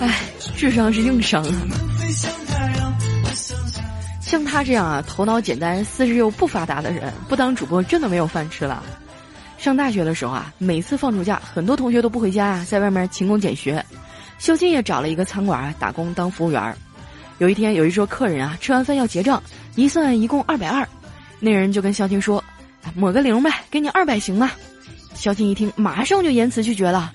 [0.00, 0.20] 哎，
[0.56, 1.52] 智商是硬伤啊！
[4.20, 8.82] 像他这样啊，头脑简单、四肢又不发达的人，不当主播真的没有饭吃了。
[9.56, 13.84] 上大学的时候啊，每次放暑假，很多同学都不回家啊，在外面勤工俭学。
[14.38, 16.76] 肖金也找了一个餐馆啊打工当服务员。
[17.38, 19.42] 有一天，有一桌客人啊，吃完饭要结账，
[19.74, 20.86] 一算一共二百二，
[21.40, 22.42] 那人就跟肖金说
[22.94, 24.50] ：“抹个零呗，给你二百行吗？”
[25.14, 27.12] 肖金一听，马上就言辞拒绝了：“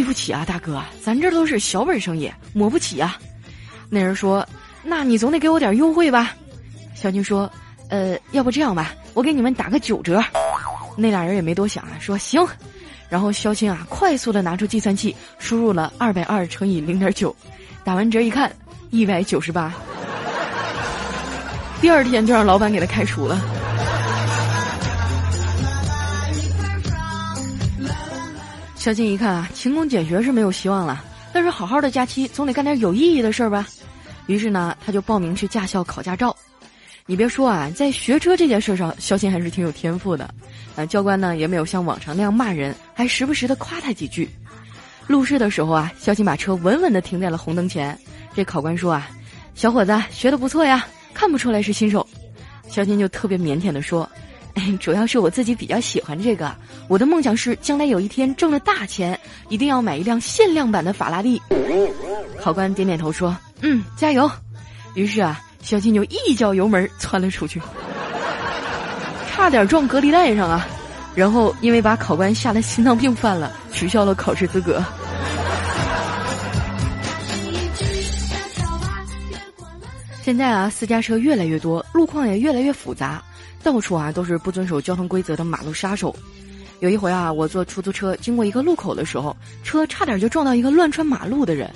[0.00, 3.18] 对不起啊，大哥，咱这都是小本生意，抹不起啊。”
[3.90, 4.48] 那人说。
[4.82, 6.34] 那你总得给我点优惠吧？
[6.94, 7.52] 小金说
[7.90, 10.24] ：“呃，要不这样吧，我给你们打个九折。”
[10.96, 12.42] 那俩人也没多想啊，说行。
[13.10, 17.36] 然后肖青啊，快速的拿出计算器，输入了二百二乘以零点九，
[17.84, 18.50] 打完折一看，
[18.88, 19.70] 一百九十八。
[21.82, 23.38] 第二天就让老板给他开除了。
[28.80, 33.68] 肖青一看啊，勤工俭学是没有希望了，但是好好的假期总得干点有意义的事儿吧。
[34.26, 36.34] 于是呢，他就报名去驾校考驾照。
[37.04, 40.32] 你别说啊，在学车这件事上，肖鑫还是挺有天赋的。
[40.76, 44.26] 啊，教官呢也没有像往常那样骂人，还时不时的夸他几句。
[45.06, 47.96] 路试的时候啊，肖鑫把车稳稳的停在了红灯前。
[48.34, 49.10] 这考官说啊
[49.54, 52.06] ：“小伙子学的不错呀，看不出来是新手。”
[52.66, 54.08] 肖鑫就特别腼腆的说
[54.80, 56.54] ：“主要是我自己比较喜欢这个，
[56.88, 61.40] 我的梦想是将来有一天挣了大钱，一定要买一辆限量版的法拉利。”
[62.40, 63.36] 考官点点头说。
[63.62, 64.30] 嗯，加油！
[64.94, 67.60] 于是啊，小金就一脚油门窜了出去，
[69.30, 70.66] 差点撞隔离带上啊！
[71.14, 74.82] 然后因为把考官吓得心脏病犯了，取消了考试资格。
[80.30, 83.20] 现在啊，私家车越来越多，路况也越来越复杂，
[83.64, 86.14] 到处啊都是不遵守交通规则的马路杀手。
[86.78, 91.68] 有一回啊，我坐出租车经过一个路口的时候，车差点就撞到一个乱穿马路的人。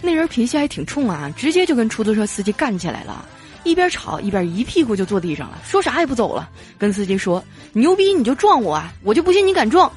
[0.00, 3.24] 那人脾气还挺冲啊，直接就跟出租车司机干起来了，
[3.62, 7.40] 一边吵一边一屁股就坐地上了，说啥也不走了，跟司机说
[7.72, 9.88] ：“牛逼你就撞我啊，我就不信你敢撞。”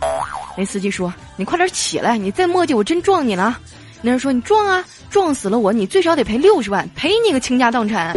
[0.56, 3.60] 那司机说：“你快点起来，你再磨叽我真撞你了。”
[4.06, 8.16] 那人说：“你撞啊，撞死了我，你最少得赔六十万，赔你个倾家荡产。”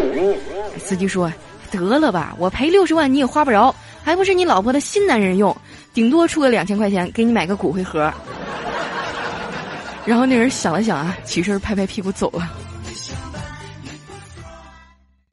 [0.77, 1.33] 司机说
[1.73, 5.57] ：“得了吧，我赔六十万你也花不着，还不是你老婆的新男人用，
[5.95, 8.13] 顶多出个两千块钱给你买个骨灰盒。
[10.05, 12.47] ”然后那人想了想啊，起身拍拍屁股走了。